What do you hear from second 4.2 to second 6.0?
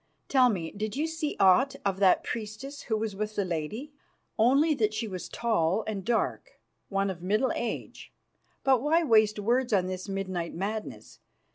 "Only that she was tall